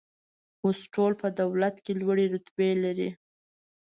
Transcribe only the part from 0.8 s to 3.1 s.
ټول په دولت کې لوړې رتبې لري